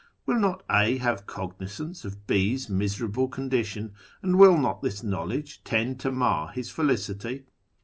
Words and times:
Will 0.25 0.39
not 0.39 0.63
A 0.67 0.97
have 0.97 1.27
cognisance 1.27 2.05
of 2.05 2.25
B's 2.25 2.67
miserable 2.67 3.27
condition, 3.27 3.93
and 4.23 4.39
will 4.39 4.57
not 4.57 4.81
this 4.81 5.03
knowledge 5.03 5.63
tend 5.63 5.99
to 5.99 6.11
mar 6.11 6.47
his 6.51 6.71
felicity 6.71 7.45